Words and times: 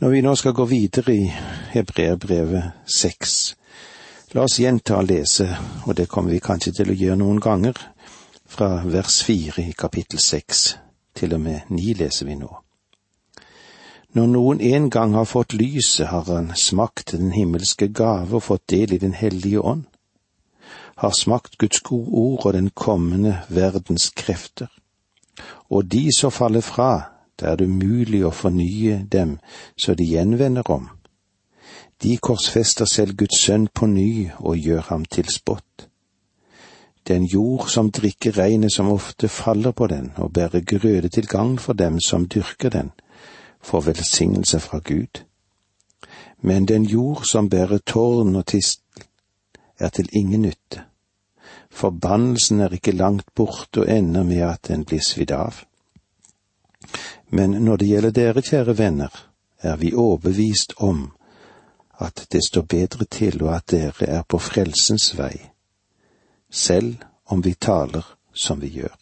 Når 0.00 0.08
vi 0.08 0.20
nå 0.24 0.30
skal 0.34 0.54
gå 0.56 0.64
videre 0.64 1.12
i 1.12 1.26
Hebreerbrevet 1.74 2.86
seks, 2.88 3.32
la 4.32 4.46
oss 4.46 4.56
gjenta 4.56 4.96
å 4.96 5.04
lese, 5.04 5.44
og 5.84 5.92
det 5.98 6.06
kommer 6.08 6.32
vi 6.32 6.38
kanskje 6.40 6.72
til 6.78 6.92
å 6.92 6.96
gjøre 6.96 7.18
noen 7.20 7.40
ganger, 7.44 7.76
fra 8.48 8.80
vers 8.88 9.18
fire 9.26 9.60
i 9.60 9.74
kapittel 9.76 10.22
seks, 10.24 10.62
til 11.12 11.36
og 11.36 11.44
med 11.44 11.68
ni 11.68 11.92
leser 11.92 12.30
vi 12.30 12.38
nå. 12.40 12.48
Når 14.16 14.32
noen 14.32 14.64
en 14.70 14.88
gang 14.88 15.12
har 15.18 15.28
fått 15.28 15.52
lyset, 15.52 16.08
har 16.08 16.24
han 16.32 16.48
smakt 16.56 17.12
den 17.12 17.36
himmelske 17.36 17.92
gave 17.92 18.40
og 18.40 18.46
fått 18.48 18.70
del 18.72 18.96
i 18.96 19.02
Den 19.04 19.12
hellige 19.12 19.60
ånd, 19.60 19.84
har 20.96 21.12
smakt 21.12 21.58
Guds 21.58 21.84
gode 21.84 22.08
ord 22.08 22.46
og 22.46 22.56
den 22.56 22.70
kommende 22.70 23.42
verdens 23.48 24.08
krefter. 24.16 24.72
Og 25.68 25.84
de 25.92 26.08
som 26.16 26.32
faller 26.32 26.64
fra, 26.64 27.19
er 27.42 27.56
det 27.56 27.68
umulig 27.68 28.24
å 28.26 28.32
fornye 28.34 29.04
dem 29.12 29.38
så 29.76 29.94
de 29.94 30.04
gjenvender 30.04 30.70
om. 30.70 30.88
De 32.02 32.16
korsfester 32.16 32.88
selv 32.88 33.16
Guds 33.20 33.40
sønn 33.44 33.68
på 33.68 33.86
ny 33.86 34.30
og 34.38 34.56
gjør 34.56 34.86
ham 34.88 35.04
til 35.04 35.28
spott. 35.28 35.88
Den 37.08 37.24
jord 37.24 37.68
som 37.68 37.90
drikker 37.90 38.36
regnet 38.38 38.72
som 38.72 38.88
ofte 38.92 39.28
faller 39.28 39.72
på 39.72 39.86
den 39.86 40.12
og 40.16 40.32
bærer 40.32 40.64
grøde 40.64 41.08
til 41.08 41.26
gagn 41.26 41.58
for 41.58 41.72
dem 41.72 42.00
som 42.00 42.28
dyrker 42.28 42.70
den, 42.70 42.92
får 43.62 43.80
velsignelse 43.80 44.60
fra 44.60 44.78
Gud. 44.78 45.24
Men 46.40 46.66
den 46.68 46.84
jord 46.84 47.24
som 47.24 47.48
bærer 47.48 47.78
tårn 47.78 48.36
og 48.36 48.46
tistel, 48.46 49.04
er 49.78 49.88
til 49.88 50.08
ingen 50.12 50.42
nytte. 50.42 50.84
Forbannelsen 51.70 52.60
er 52.60 52.72
ikke 52.72 52.92
langt 52.92 53.34
borte 53.34 53.80
og 53.80 53.90
ender 53.90 54.22
med 54.22 54.42
at 54.44 54.68
den 54.68 54.84
blir 54.84 55.00
svidd 55.00 55.32
av. 55.32 55.64
Men 57.30 57.50
når 57.50 57.76
det 57.76 57.86
gjelder 57.86 58.10
dere, 58.10 58.42
kjære 58.42 58.78
venner, 58.78 59.14
er 59.62 59.76
vi 59.76 59.94
overbevist 59.94 60.74
om 60.76 61.10
at 62.00 62.26
det 62.32 62.42
står 62.46 62.62
bedre 62.62 63.04
til, 63.04 63.42
og 63.42 63.54
at 63.56 63.70
dere 63.70 64.06
er 64.06 64.22
på 64.22 64.38
frelsens 64.38 65.12
vei, 65.18 65.36
selv 66.50 66.96
om 67.26 67.44
vi 67.44 67.54
taler 67.54 68.06
som 68.34 68.60
vi 68.60 68.68
gjør. 68.80 68.96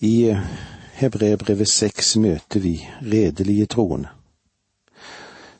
I 0.00 0.36
Hebreerbrevet 0.98 1.68
seks 1.68 2.16
møter 2.16 2.60
vi 2.60 2.76
redelige 3.02 3.66
troende, 3.66 4.08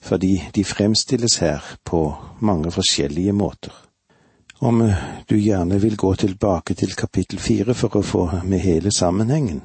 fordi 0.00 0.45
de 0.55 0.65
fremstilles 0.65 1.37
her 1.37 1.77
på 1.84 2.15
mange 2.41 2.71
forskjellige 2.71 3.33
måter. 3.33 3.88
Om 4.61 4.92
du 5.27 5.41
gjerne 5.41 5.81
vil 5.81 5.97
gå 5.97 6.14
tilbake 6.14 6.75
til 6.75 6.95
kapittel 6.98 7.39
fire 7.39 7.75
for 7.78 7.95
å 7.97 8.03
få 8.03 8.23
med 8.42 8.59
hele 8.59 8.91
sammenhengen, 8.91 9.61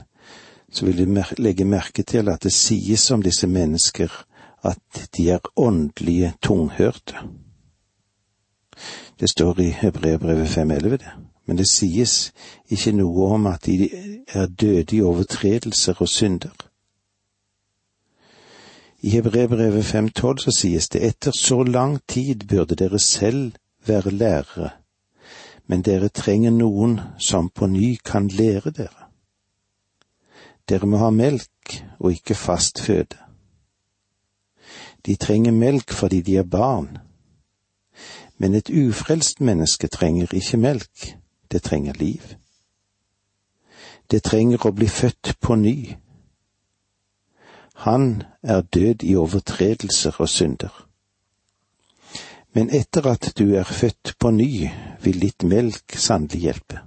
så 0.70 0.86
vil 0.86 1.00
du 1.02 1.24
legge 1.42 1.66
merke 1.66 2.04
til 2.04 2.30
at 2.30 2.46
det 2.46 2.54
sies 2.54 3.08
om 3.12 3.24
disse 3.26 3.50
mennesker 3.50 4.12
at 4.62 5.08
de 5.18 5.30
er 5.34 5.40
åndelige 5.58 6.34
tunghørte. 6.42 7.24
Det 9.20 9.30
står 9.30 9.60
i 9.60 9.72
Hebreerbrevet 9.80 10.48
5.11, 10.48 10.90
det, 10.98 11.16
men 11.46 11.58
det 11.58 11.68
sies 11.72 12.32
ikke 12.70 12.94
noe 12.94 13.32
om 13.34 13.50
at 13.50 13.66
de 13.66 13.90
er 14.28 14.46
døde 14.46 14.96
i 14.96 15.02
overtredelser 15.02 16.06
og 16.06 16.10
synder. 16.10 16.54
I 19.02 19.10
Hebreerbrevet 19.10 19.90
5.12 19.90 20.46
så 20.46 20.54
sies 20.54 20.90
det 20.94 21.02
etter 21.02 21.34
så 21.34 21.64
lang 21.64 21.98
tid 22.08 22.46
burde 22.46 22.78
dere 22.78 23.02
selv 23.02 23.58
være 23.86 24.14
lærere 24.14 24.70
men 25.68 25.82
dere 25.82 26.10
trenger 26.10 26.52
noen 26.52 27.00
som 27.18 27.50
på 27.50 27.68
ny 27.68 27.96
kan 28.04 28.28
lære 28.28 28.72
dere. 28.72 29.10
Dere 30.70 30.88
må 30.88 30.98
ha 30.98 31.10
melk 31.12 31.78
og 32.00 32.12
ikke 32.12 32.36
fast 32.36 32.82
føde. 32.82 33.20
De 35.06 35.16
trenger 35.16 35.52
melk 35.52 35.92
fordi 35.92 36.22
de 36.22 36.38
er 36.38 36.48
barn, 36.48 36.98
men 38.38 38.56
et 38.56 38.70
ufrelst 38.70 39.42
menneske 39.42 39.88
trenger 39.88 40.34
ikke 40.34 40.58
melk, 40.58 41.18
det 41.52 41.62
trenger 41.64 41.94
liv. 41.94 42.24
Det 44.12 44.24
trenger 44.24 44.66
å 44.68 44.72
bli 44.72 44.88
født 44.88 45.36
på 45.42 45.56
ny. 45.56 45.96
Han 47.86 48.24
er 48.44 48.62
død 48.62 49.04
i 49.04 49.16
overtredelser 49.16 50.20
og 50.20 50.30
synder. 50.30 50.74
Men 52.54 52.70
etter 52.70 53.08
at 53.10 53.32
du 53.38 53.56
er 53.58 53.64
født 53.64 54.16
på 54.20 54.32
ny, 54.32 54.70
vil 55.02 55.20
litt 55.20 55.44
melk 55.44 55.96
sannelig 55.98 56.42
hjelpe. 56.42 56.82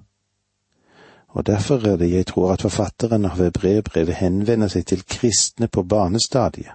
Og 1.37 1.47
derfor 1.47 1.83
er 1.87 1.97
det 2.01 2.11
jeg 2.11 2.27
tror 2.31 2.53
at 2.55 2.63
forfatteren 2.63 3.27
av 3.29 3.43
brevbrevet 3.53 4.21
henvender 4.23 4.71
seg 4.73 4.87
til 4.87 5.03
kristne 5.05 5.69
på 5.69 5.83
barnestadiet, 5.83 6.73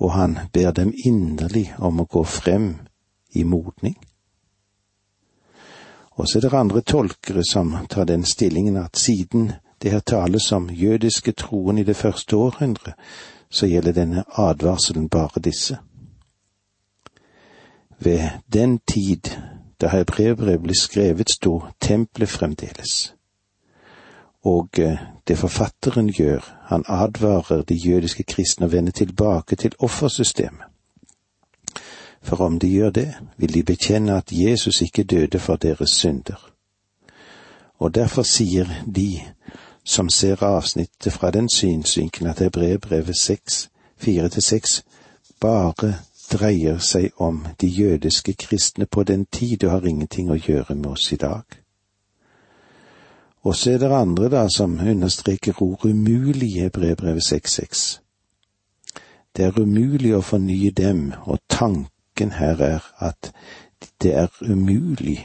og 0.00 0.14
han 0.14 0.38
ber 0.52 0.70
dem 0.72 0.94
inderlig 1.04 1.66
om 1.78 2.00
å 2.00 2.06
gå 2.08 2.22
frem 2.24 2.70
i 3.36 3.44
modning. 3.44 3.98
Og 6.16 6.28
så 6.28 6.38
er 6.38 6.46
det 6.46 6.54
andre 6.56 6.80
tolkere 6.80 7.44
som 7.44 7.74
tar 7.88 8.08
den 8.08 8.24
stillingen 8.24 8.76
at 8.76 8.96
siden 8.96 9.52
det 9.82 9.92
her 9.92 10.00
tales 10.00 10.52
om 10.52 10.70
jødiske 10.70 11.32
troen 11.32 11.78
i 11.78 11.84
det 11.84 11.96
første 11.96 12.36
århundret, 12.36 12.94
så 13.50 13.66
gjelder 13.66 13.92
denne 13.92 14.24
advarselen 14.36 15.08
bare 15.08 15.40
disse. 15.40 15.78
Ved 18.00 18.30
den 18.52 18.78
tid 18.78 19.30
da 19.80 19.88
hebreerbrevet 19.88 20.62
ble 20.62 20.74
skrevet, 20.76 21.30
sto 21.30 21.60
tempelet 21.80 22.28
fremdeles. 22.28 23.14
Og 24.42 24.78
eh, 24.78 24.98
det 25.28 25.38
forfatteren 25.38 26.08
gjør, 26.08 26.40
han 26.64 26.84
advarer 26.88 27.62
de 27.62 27.74
jødiske 27.74 28.22
kristne 28.22 28.66
å 28.66 28.72
vende 28.72 28.92
tilbake 28.92 29.56
til 29.56 29.76
offersystemet. 29.78 30.66
For 32.22 32.40
om 32.44 32.58
de 32.58 32.68
gjør 32.68 32.90
det, 32.90 33.08
vil 33.36 33.54
de 33.54 33.62
bekjenne 33.64 34.16
at 34.16 34.32
Jesus 34.32 34.80
ikke 34.80 35.04
døde 35.04 35.38
for 35.38 35.56
deres 35.56 35.90
synder. 35.90 36.40
Og 37.78 37.94
derfor 37.94 38.22
sier 38.22 38.68
de 38.86 39.20
som 39.84 40.08
ser 40.08 40.42
avsnittet 40.44 41.12
fra 41.12 41.30
den 41.30 41.48
synsvinkelen 41.48 42.30
at 42.30 42.38
Hebreerbrevet 42.38 43.16
seks, 43.16 43.70
fire 43.96 44.28
til 44.28 44.42
seks, 44.42 44.84
bare 45.40 45.94
dreier 46.32 46.78
seg 46.78 47.10
om 47.16 47.46
de 47.60 47.66
jødiske 47.66 48.32
kristne 48.32 48.86
på 48.86 49.02
den 49.02 49.26
tid 49.26 49.64
og 49.64 49.70
har 49.70 49.86
ingenting 49.86 50.30
å 50.30 50.38
gjøre 50.38 50.74
med 50.74 50.90
oss 50.90 51.12
i 51.12 51.16
dag. 51.16 51.44
Og 53.42 53.56
så 53.56 53.70
er 53.70 53.78
det 53.78 53.92
andre 53.92 54.28
da 54.28 54.48
som 54.48 54.78
understreker 54.78 55.62
ordet 55.62 55.90
umulig 55.90 56.56
i 56.56 56.68
brevbrevet 56.68 57.22
6.6. 57.22 58.00
Det 59.36 59.44
er 59.44 59.60
umulig 59.60 60.14
å 60.16 60.20
fornye 60.20 60.70
dem, 60.70 61.12
og 61.24 61.38
tanken 61.48 62.32
her 62.36 62.60
er 62.60 62.84
at 62.98 63.32
det 64.02 64.12
er 64.14 64.28
umulig 64.42 65.22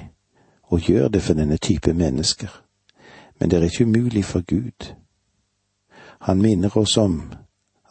å 0.71 0.79
gjøre 0.79 1.09
det 1.09 1.21
for 1.23 1.33
denne 1.33 1.57
type 1.57 1.93
mennesker. 1.93 2.61
Men 3.39 3.49
det 3.49 3.57
er 3.59 3.67
ikke 3.67 3.83
umulig 3.83 4.25
for 4.25 4.41
Gud. 4.47 4.93
Han 6.19 6.41
minner 6.41 6.77
oss 6.77 6.97
om 6.97 7.21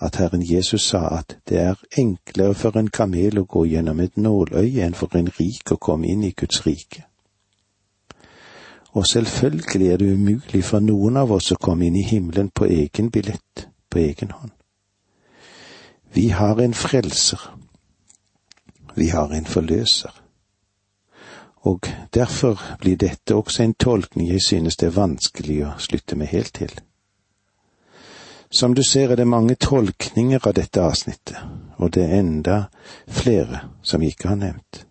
at 0.05 0.17
Herren 0.21 0.43
Jesus 0.43 0.83
sa 0.91 1.07
at 1.19 1.37
det 1.49 1.59
er 1.61 1.81
enklere 1.99 2.55
for 2.55 2.77
en 2.77 2.91
kamel 2.93 3.39
å 3.41 3.47
gå 3.49 3.65
gjennom 3.71 4.01
et 4.05 4.17
nåløye 4.21 4.85
enn 4.85 4.97
for 4.99 5.17
en 5.17 5.31
rik 5.39 5.73
å 5.73 5.81
komme 5.81 6.11
inn 6.13 6.25
i 6.29 6.35
Guds 6.37 6.67
rike. 6.67 7.07
Og 8.95 9.07
selvfølgelig 9.07 9.89
er 9.91 9.97
det 9.97 10.13
umulig 10.13 10.65
for 10.65 10.85
noen 10.85 11.17
av 11.17 11.33
oss 11.33 11.51
å 11.53 11.59
komme 11.59 11.89
inn 11.89 11.97
i 11.97 12.05
himmelen 12.07 12.53
på 12.55 12.69
egen 12.71 13.11
billett, 13.11 13.67
på 13.91 13.99
egen 13.99 14.31
hånd. 14.31 14.53
Vi 16.15 16.29
har 16.29 16.61
en 16.63 16.75
frelser. 16.75 17.41
Vi 18.95 19.09
har 19.09 19.33
en 19.35 19.47
forløser. 19.47 20.13
Og 21.65 21.89
derfor 22.15 22.61
blir 22.81 22.97
dette 22.97 23.35
også 23.35 23.63
en 23.63 23.75
tolkning 23.75 24.29
jeg 24.29 24.43
synes 24.47 24.77
det 24.77 24.87
er 24.87 25.01
vanskelig 25.01 25.63
å 25.65 25.73
slutte 25.81 26.17
meg 26.21 26.31
helt 26.37 26.53
til. 26.55 26.77
Som 28.55 28.75
du 28.75 28.83
ser 28.83 29.11
er 29.11 29.17
det 29.17 29.27
mange 29.27 29.55
tolkninger 29.55 30.39
av 30.47 30.53
dette 30.55 30.79
avsnittet, 30.79 31.39
og 31.77 31.91
det 31.95 32.05
er 32.05 32.21
enda 32.21 32.59
flere 33.11 33.65
som 33.83 34.03
ikke 34.03 34.29
har 34.31 34.37
nevnt. 34.39 34.85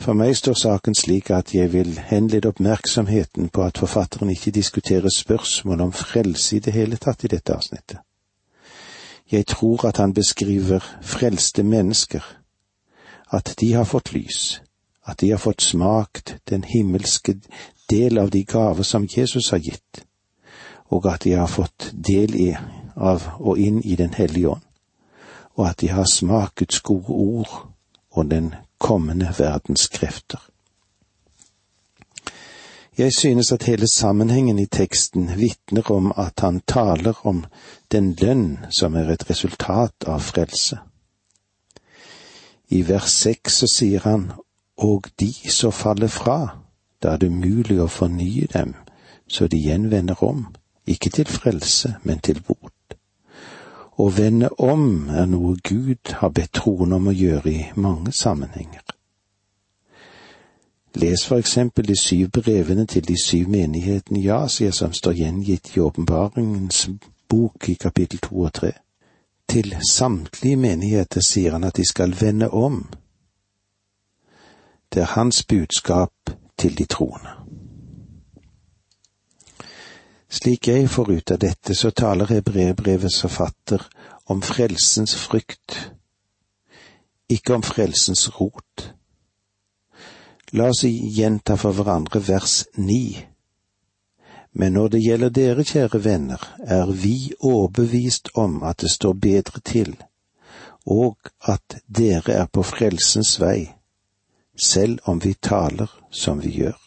For 0.00 0.16
meg 0.16 0.32
står 0.38 0.56
saken 0.56 0.96
slik 0.96 1.28
at 1.30 1.52
jeg 1.54 1.68
vil 1.74 1.98
henlede 2.08 2.48
oppmerksomheten 2.48 3.50
på 3.52 3.62
at 3.62 3.78
forfatteren 3.78 4.30
ikke 4.32 4.54
diskuterer 4.56 5.12
spørsmål 5.16 5.80
om 5.84 5.92
frelse 5.92 6.56
i 6.56 6.60
det 6.64 6.72
hele 6.72 6.96
tatt 6.96 7.24
i 7.24 7.30
dette 7.34 7.52
avsnittet. 7.52 7.98
Jeg 9.30 9.46
tror 9.46 9.84
at 9.86 10.00
han 10.00 10.14
beskriver 10.14 10.80
frelste 11.02 11.62
mennesker, 11.62 12.24
at 13.32 13.52
de 13.60 13.72
har 13.72 13.84
fått 13.84 14.14
lys, 14.16 14.62
at 15.06 15.20
de 15.20 15.30
har 15.30 15.38
fått 15.44 15.62
smakt 15.62 16.38
den 16.48 16.64
himmelske 16.64 17.36
del 17.90 18.18
av 18.18 18.30
de 18.30 18.44
gaver 18.44 18.82
som 18.82 19.04
Jesus 19.16 19.50
har 19.50 19.60
gitt, 19.60 20.06
og 20.92 21.08
at 21.08 21.24
de 21.24 21.32
har 21.32 21.48
fått 21.48 21.90
del 21.92 22.36
i, 22.36 22.50
av 22.96 23.24
og 23.40 23.58
inn 23.58 23.80
i 23.80 23.96
Den 23.96 24.12
hellige 24.14 24.52
ånd, 24.52 24.64
og 25.56 25.68
at 25.70 25.80
de 25.80 25.88
har 25.88 26.08
smakt 26.08 26.82
gode 26.84 27.08
ord 27.08 27.52
og 28.12 28.30
den 28.30 28.54
kommende 28.78 29.32
verdens 29.38 29.88
krefter. 29.88 30.40
Jeg 32.98 33.12
synes 33.16 33.52
at 33.52 33.62
hele 33.62 33.88
sammenhengen 33.88 34.58
i 34.58 34.66
teksten 34.66 35.30
vitner 35.36 35.90
om 35.90 36.12
at 36.16 36.40
han 36.40 36.60
taler 36.60 37.26
om 37.26 37.44
den 37.92 38.12
lønn 38.20 38.58
som 38.70 38.94
er 38.94 39.08
et 39.14 39.30
resultat 39.30 40.04
av 40.06 40.20
frelse. 40.20 40.76
I 42.68 42.82
vers 42.88 43.12
seks 43.24 43.62
så 43.62 43.68
sier 43.68 44.04
han 44.04 44.32
og 44.76 45.08
de 45.20 45.32
som 45.48 45.72
faller 45.72 46.12
fra, 46.12 46.58
da 47.02 47.14
er 47.14 47.22
det 47.22 47.32
umulig 47.32 47.80
å 47.80 47.88
fornye 47.88 48.48
dem 48.52 48.74
så 49.28 49.46
de 49.48 49.56
gjenvender 49.56 50.24
om, 50.24 50.46
ikke 50.86 51.10
til 51.10 51.26
frelse, 51.26 51.94
men 52.02 52.18
til 52.18 52.42
bot. 52.42 52.96
Å 53.98 54.08
vende 54.08 54.48
om 54.58 55.08
er 55.08 55.26
noe 55.28 55.56
Gud 55.62 56.14
har 56.18 56.32
bedt 56.32 56.54
troende 56.56 56.96
om 56.96 57.10
å 57.10 57.14
gjøre 57.14 57.50
i 57.52 57.64
mange 57.76 58.12
sammenhenger. 58.12 58.82
Les 60.94 61.24
for 61.26 61.40
eksempel 61.40 61.86
de 61.88 61.96
syv 61.96 62.28
brevene 62.28 62.86
til 62.86 63.04
de 63.08 63.16
syv 63.16 63.48
menighetene 63.48 64.20
i 64.20 64.28
Asia 64.28 64.72
som 64.72 64.92
står 64.92 65.12
gjengitt 65.12 65.76
i 65.76 65.80
åpenbaringens 65.80 66.88
bok 67.28 67.68
i 67.68 67.74
kapittel 67.74 68.20
to 68.20 68.42
og 68.44 68.52
tre. 68.52 68.72
Til 69.48 69.74
samtlige 69.90 70.56
menigheter 70.56 71.20
sier 71.20 71.52
han 71.52 71.64
at 71.64 71.76
de 71.76 71.84
skal 71.88 72.16
vende 72.20 72.50
om. 72.50 72.88
Det 74.92 75.02
er 75.02 75.14
hans 75.16 75.44
budskap 75.44 76.12
til 76.58 76.78
de 76.78 76.84
troende. 76.84 77.41
Slik 80.32 80.68
jeg 80.68 80.88
får 80.88 81.10
ut 81.12 81.30
av 81.34 81.38
dette, 81.42 81.74
så 81.76 81.90
taler 81.92 82.30
hebreerbrevets 82.32 83.18
forfatter 83.20 83.82
om 84.32 84.40
frelsens 84.40 85.12
frykt, 85.20 85.74
ikke 87.28 87.58
om 87.58 87.64
frelsens 87.66 88.30
rot. 88.38 88.86
La 90.56 90.70
oss 90.72 90.80
gjenta 90.88 91.58
for 91.60 91.76
hverandre 91.76 92.22
vers 92.24 92.62
ni. 92.80 93.26
Men 94.56 94.72
når 94.76 94.88
det 94.94 95.02
gjelder 95.04 95.34
dere, 95.36 95.66
kjære 95.68 96.00
venner, 96.04 96.40
er 96.64 96.88
vi 96.92 97.32
overbevist 97.40 98.32
om 98.34 98.62
at 98.68 98.80
det 98.80 98.92
står 98.92 99.18
bedre 99.20 99.60
til, 99.60 99.94
og 100.88 101.32
at 101.48 101.76
dere 101.88 102.40
er 102.40 102.48
på 102.48 102.64
frelsens 102.64 103.38
vei, 103.40 103.68
selv 104.56 105.04
om 105.04 105.20
vi 105.24 105.36
taler 105.40 105.92
som 106.10 106.40
vi 106.40 106.56
gjør. 106.62 106.81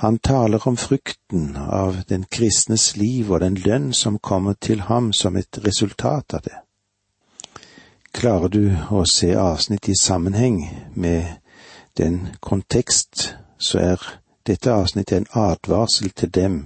Han 0.00 0.18
taler 0.18 0.68
om 0.68 0.76
frukten 0.76 1.56
av 1.56 1.96
den 2.08 2.24
kristnes 2.24 2.96
liv 2.96 3.32
og 3.32 3.40
den 3.40 3.56
lønn 3.58 3.92
som 3.92 4.18
kommer 4.18 4.54
til 4.54 4.84
ham 4.86 5.12
som 5.12 5.36
et 5.36 5.58
resultat 5.64 6.34
av 6.34 6.44
det. 6.44 6.58
Klarer 8.14 8.48
du 8.48 8.76
å 8.94 9.02
se 9.10 9.32
avsnitt 9.34 9.88
i 9.88 9.96
sammenheng 9.98 10.60
med 10.94 11.26
den 11.98 12.28
kontekst, 12.40 13.34
så 13.58 13.78
er 13.78 14.06
dette 14.46 14.70
avsnittet 14.70 15.16
en 15.16 15.30
advarsel 15.34 16.14
til 16.14 16.30
dem 16.30 16.56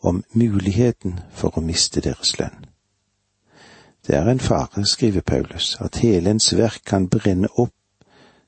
om 0.00 0.22
muligheten 0.32 1.18
for 1.34 1.58
å 1.58 1.64
miste 1.66 2.00
deres 2.00 2.36
lønn. 2.38 2.66
Det 4.06 4.14
er 4.18 4.30
en 4.30 4.42
fare, 4.42 4.86
skriver 4.86 5.26
Paulus, 5.26 5.76
at 5.80 5.98
hele 6.02 6.30
ens 6.30 6.54
verk 6.54 6.86
kan 6.86 7.10
brenne 7.10 7.50
opp 7.56 7.74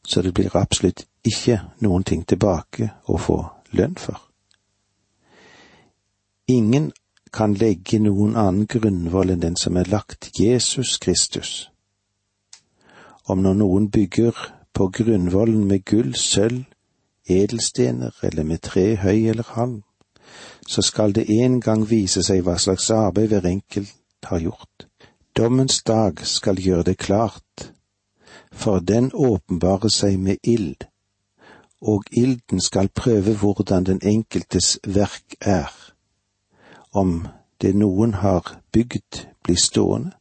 så 0.06 0.22
det 0.22 0.32
blir 0.32 0.56
absolutt 0.56 1.06
ikke 1.24 1.60
noen 1.82 2.04
ting 2.04 2.24
tilbake 2.28 2.90
å 3.08 3.18
få 3.18 3.38
lønn 3.74 3.96
for. 4.00 4.20
Ingen 6.48 6.92
kan 7.32 7.54
legge 7.58 7.98
noen 7.98 8.36
annen 8.38 8.66
grunnvoll 8.70 9.32
enn 9.34 9.42
den 9.42 9.56
som 9.58 9.76
er 9.80 9.88
lagt 9.90 10.30
Jesus 10.38 10.98
Kristus. 11.02 11.70
Om 13.26 13.42
når 13.42 13.58
noen 13.62 13.88
bygger 13.90 14.36
på 14.74 14.90
grunnvollen 14.98 15.64
med 15.66 15.84
gull, 15.88 16.14
sølv, 16.14 16.64
edelstener 17.26 18.12
eller 18.22 18.44
med 18.44 18.60
tre, 18.62 18.96
høy 19.00 19.30
eller 19.32 19.48
halm, 19.56 19.82
så 20.68 20.82
skal 20.82 21.14
det 21.16 21.24
en 21.30 21.60
gang 21.60 21.86
vise 21.88 22.22
seg 22.22 22.44
hva 22.44 22.58
slags 22.60 22.90
arbeid 22.90 23.32
hver 23.32 23.46
enkelt 23.48 24.28
har 24.28 24.44
gjort. 24.44 24.86
Dommens 25.36 25.82
dag 25.82 26.20
skal 26.26 26.60
gjøre 26.60 26.90
det 26.90 26.98
klart, 26.98 27.70
for 28.52 28.78
den 28.78 29.10
åpenbarer 29.14 29.90
seg 29.90 30.18
med 30.20 30.36
ild, 30.42 30.84
og 31.84 32.04
ilden 32.12 32.60
skal 32.60 32.88
prøve 32.88 33.36
hvordan 33.36 33.84
den 33.84 34.00
enkeltes 34.02 34.78
verk 34.86 35.36
er. 35.40 35.92
Om 36.92 37.26
det 37.60 37.74
noen 37.76 38.14
har 38.14 38.60
bygd 38.72 39.26
blir 39.44 39.56
stående, 39.56 40.12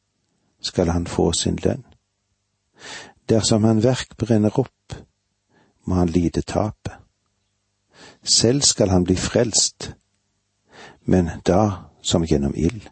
skal 0.62 0.90
han 0.90 1.08
få 1.08 1.32
sin 1.32 1.60
lønn. 1.64 1.86
Dersom 3.30 3.64
han 3.64 3.84
verk 3.84 4.18
brenner 4.18 4.60
opp, 4.60 4.96
må 5.86 5.96
han 5.96 6.12
lide 6.12 6.42
tapet. 6.42 6.94
Selv 8.24 8.62
skal 8.62 8.90
han 8.90 9.04
bli 9.04 9.16
frelst, 9.16 9.94
men 11.06 11.30
da 11.48 11.90
som 12.02 12.24
gjennom 12.24 12.56
ild. 12.56 12.88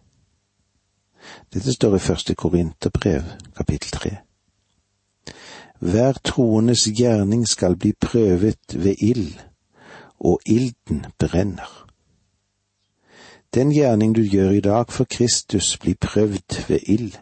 Dette 1.53 1.73
står 1.73 1.95
i 1.95 1.99
første 1.99 2.35
Korinterbrev, 2.35 3.23
kapittel 3.55 3.91
tre. 3.91 4.17
Hver 5.81 6.13
troendes 6.23 6.85
gjerning 6.97 7.47
skal 7.47 7.75
bli 7.75 7.93
prøvet 8.01 8.59
ved 8.75 8.95
ild, 9.01 9.33
og 10.19 10.39
ilden 10.45 11.05
brenner. 11.19 11.87
Den 13.53 13.73
gjerning 13.73 14.15
du 14.15 14.21
gjør 14.21 14.49
i 14.49 14.61
dag 14.61 14.85
for 14.89 15.05
Kristus, 15.09 15.77
blir 15.77 15.95
prøvd 16.01 16.67
ved 16.69 16.79
ild 16.87 17.17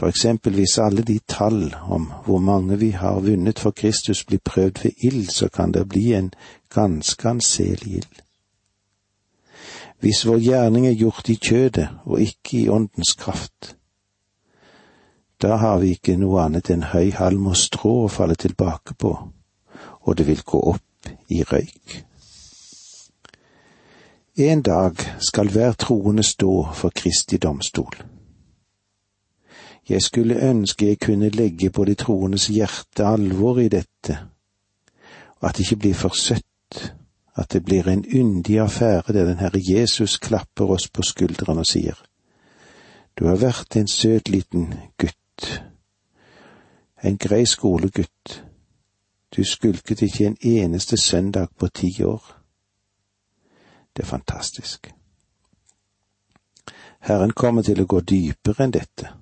for 0.00 0.08
eksempel 0.08 0.54
hvis 0.54 0.78
alle 0.78 1.02
de 1.02 1.18
tall 1.28 1.74
om 1.82 2.12
hvor 2.24 2.38
mange 2.38 2.78
vi 2.78 2.90
har 2.90 3.20
vunnet 3.20 3.58
for 3.58 3.70
Kristus 3.70 4.24
blir 4.24 4.40
prøvd 4.44 4.82
ved 4.82 4.90
ild, 4.98 5.28
så 5.28 5.48
kan 5.48 5.72
det 5.72 5.88
bli 5.88 6.14
en 6.14 6.32
ganske 6.74 7.28
anselig 7.28 7.92
ild. 7.92 8.16
Hvis 10.00 10.26
vår 10.26 10.38
gjerning 10.38 10.86
er 10.86 10.94
gjort 10.94 11.28
i 11.28 11.34
kjødet 11.36 11.88
og 12.04 12.20
ikke 12.20 12.58
i 12.58 12.68
åndens 12.68 13.12
kraft, 13.12 13.76
da 15.42 15.56
har 15.56 15.78
vi 15.80 15.94
ikke 15.96 16.18
noe 16.20 16.42
annet 16.44 16.70
enn 16.70 16.86
høy 16.92 17.10
halm 17.16 17.48
og 17.48 17.56
strå 17.56 17.94
å 18.04 18.12
falle 18.12 18.36
tilbake 18.36 18.94
på, 18.94 19.12
og 20.00 20.16
det 20.16 20.26
vil 20.28 20.42
gå 20.44 20.60
opp 20.74 21.12
i 21.32 21.42
røyk. 21.42 22.00
En 24.40 24.62
dag 24.62 25.00
skal 25.18 25.50
hver 25.52 25.72
troende 25.72 26.22
stå 26.22 26.52
for 26.74 26.92
Kristi 26.96 27.36
domstol. 27.36 27.96
Jeg 29.88 30.02
skulle 30.02 30.38
ønske 30.50 30.86
jeg 30.86 31.00
kunne 31.02 31.28
legge 31.28 31.70
på 31.70 31.84
de 31.84 31.96
troendes 31.98 32.46
hjerte 32.48 33.06
alvor 33.06 33.58
i 33.60 33.68
dette, 33.68 34.18
og 35.40 35.48
at 35.48 35.56
det 35.56 35.66
ikke 35.66 35.80
blir 35.82 35.96
for 35.98 36.14
søtt, 36.16 36.92
at 37.36 37.52
det 37.52 37.64
blir 37.64 37.88
en 37.88 38.04
yndig 38.04 38.60
affære 38.60 39.12
der 39.12 39.24
den 39.24 39.42
Herre 39.42 39.60
Jesus 39.60 40.18
klapper 40.18 40.70
oss 40.70 40.88
på 40.88 41.02
skulderen 41.02 41.58
og 41.58 41.66
sier, 41.66 41.98
Du 43.18 43.26
har 43.26 43.36
vært 43.36 43.76
en 43.76 43.88
søt 43.88 44.28
liten 44.28 44.74
gutt, 44.96 45.16
en 47.02 47.16
grei 47.16 47.46
skolegutt, 47.46 48.44
du 49.36 49.44
skulket 49.44 50.02
ikke 50.02 50.26
en 50.26 50.36
eneste 50.40 50.96
søndag 50.96 51.48
på 51.58 51.68
ti 51.68 52.02
år. 52.02 52.24
Det 53.96 54.02
er 54.02 54.06
fantastisk. 54.06 54.90
Herren 57.00 57.32
kommer 57.32 57.62
til 57.62 57.80
å 57.80 57.86
gå 57.88 58.00
dypere 58.00 58.66
enn 58.66 58.74
dette. 58.74 59.12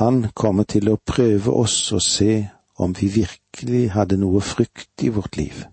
Han 0.00 0.32
kommer 0.34 0.64
til 0.64 0.88
å 0.88 0.96
prøve 0.96 1.52
oss 1.52 1.92
og 1.92 2.02
se 2.02 2.48
om 2.80 2.94
vi 2.96 3.10
virkelig 3.12 3.90
hadde 3.92 4.18
noe 4.18 4.40
frykt 4.40 5.04
i 5.04 5.12
vårt 5.12 5.36
liv. 5.36 5.64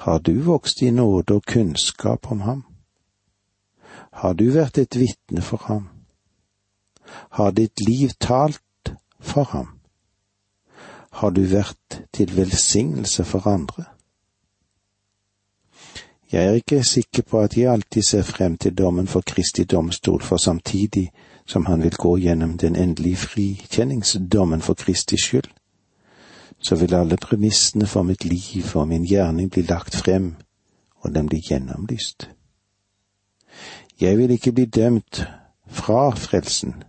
Har 0.00 0.18
du 0.18 0.32
vokst 0.42 0.82
i 0.82 0.90
nåde 0.90 1.36
og 1.36 1.44
kunnskap 1.46 2.30
om 2.32 2.40
ham? 2.40 2.64
Har 4.12 4.34
du 4.34 4.48
vært 4.50 4.78
et 4.78 4.96
vitne 4.96 5.44
for 5.44 5.60
ham? 5.68 5.99
Har 7.30 7.50
ditt 7.50 7.80
liv 7.86 8.10
talt 8.20 8.94
for 9.20 9.44
ham? 9.44 9.68
Har 11.10 11.30
du 11.30 11.42
vært 11.42 12.02
til 12.12 12.36
velsignelse 12.36 13.24
for 13.24 13.46
andre? 13.46 13.84
Jeg 16.32 16.46
er 16.46 16.52
ikke 16.52 16.84
sikker 16.84 17.22
på 17.22 17.40
at 17.40 17.56
jeg 17.56 17.72
alltid 17.72 18.02
ser 18.02 18.22
frem 18.22 18.56
til 18.56 18.74
dommen 18.78 19.06
for 19.06 19.20
Kristi 19.26 19.64
domstol, 19.64 20.22
for 20.22 20.36
samtidig 20.36 21.10
som 21.46 21.66
han 21.66 21.82
vil 21.82 21.96
gå 21.96 22.16
gjennom 22.16 22.58
den 22.58 22.76
endelige 22.76 23.16
frikjenningsdommen 23.16 24.62
for 24.62 24.74
Kristi 24.74 25.16
skyld, 25.16 25.50
så 26.62 26.76
vil 26.76 26.94
alle 26.94 27.16
premissene 27.16 27.86
for 27.86 28.02
mitt 28.02 28.24
liv 28.24 28.76
og 28.76 28.88
min 28.88 29.04
gjerning 29.04 29.50
bli 29.50 29.62
lagt 29.62 29.96
frem, 29.96 30.36
og 31.00 31.14
den 31.14 31.26
blir 31.26 31.40
gjennomlyst. 31.40 32.30
Jeg 34.00 34.18
vil 34.18 34.30
ikke 34.30 34.52
bli 34.52 34.64
dømt 34.64 35.24
fra 35.66 36.10
frelsen, 36.10 36.84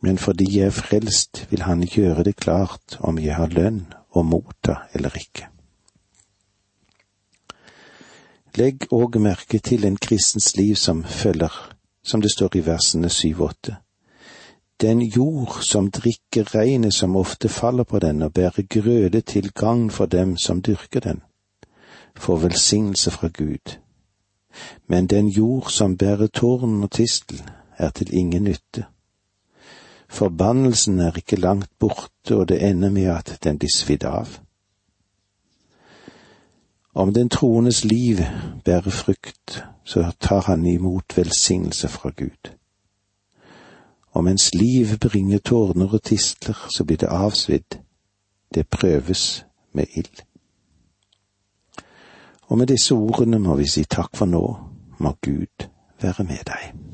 men 0.00 0.18
fordi 0.18 0.58
jeg 0.58 0.66
er 0.66 0.70
frelst, 0.70 1.46
vil 1.50 1.62
Han 1.62 1.82
gjøre 1.82 2.24
det 2.24 2.36
klart 2.36 2.98
om 3.00 3.18
jeg 3.18 3.34
har 3.34 3.48
lønn 3.48 3.86
å 4.14 4.22
motta 4.22 4.82
eller 4.94 5.16
ikke. 5.16 5.48
Legg 8.58 8.86
òg 8.90 9.18
merke 9.22 9.58
til 9.58 9.84
en 9.84 9.96
kristens 9.96 10.56
liv 10.56 10.74
som 10.74 11.04
følger 11.04 11.52
som 12.08 12.22
det 12.22 12.30
står 12.32 12.56
i 12.56 12.64
versene 12.66 13.10
syv 13.12 13.40
og 13.40 13.50
åtte. 13.50 13.76
Den 14.80 15.02
jord 15.02 15.62
som 15.62 15.90
drikker 15.90 16.54
regnet 16.54 16.94
som 16.94 17.16
ofte 17.16 17.48
faller 17.48 17.84
på 17.84 17.98
den 17.98 18.22
og 18.22 18.32
bærer 18.32 18.62
grøde 18.70 19.20
til 19.20 19.50
gagn 19.52 19.90
for 19.90 20.06
dem 20.06 20.36
som 20.36 20.62
dyrker 20.62 21.00
den, 21.00 21.20
får 22.16 22.36
velsignelse 22.36 23.10
fra 23.10 23.28
Gud. 23.28 23.78
Men 24.86 25.06
den 25.06 25.28
jord 25.28 25.70
som 25.70 25.96
bærer 25.96 26.26
tårn 26.26 26.82
og 26.82 26.90
tistel, 26.90 27.42
er 27.78 27.90
til 27.90 28.14
ingen 28.14 28.44
nytte. 28.44 28.84
Forbannelsen 30.08 30.98
er 30.98 31.16
ikke 31.16 31.36
langt 31.36 31.70
borte, 31.78 32.36
og 32.36 32.48
det 32.48 32.62
ender 32.70 32.90
med 32.90 33.10
at 33.12 33.38
den 33.44 33.58
blir 33.58 33.72
svidd 33.74 34.04
av. 34.04 34.38
Om 36.94 37.14
den 37.14 37.28
troendes 37.28 37.84
liv 37.84 38.18
bærer 38.64 38.90
frukt, 38.90 39.64
så 39.84 40.10
tar 40.20 40.40
han 40.40 40.66
imot 40.66 41.16
velsignelse 41.16 41.88
fra 41.88 42.10
Gud. 42.16 42.50
Og 44.10 44.24
mens 44.24 44.54
liv 44.54 44.86
bringer 44.98 45.38
tårner 45.38 45.94
og 45.94 46.02
tistler, 46.02 46.66
så 46.70 46.84
blir 46.84 46.96
det 46.96 47.06
avsvidd. 47.06 47.78
Det 48.54 48.68
prøves 48.68 49.46
med 49.72 49.84
ild. 49.94 50.24
Og 52.42 52.58
med 52.58 52.66
disse 52.66 52.94
ordene 52.94 53.38
må 53.38 53.56
vi 53.56 53.68
si 53.68 53.84
takk 53.84 54.16
for 54.16 54.26
nå, 54.26 54.44
må 54.98 55.12
Gud 55.22 55.68
være 56.02 56.24
med 56.24 56.44
deg. 56.48 56.87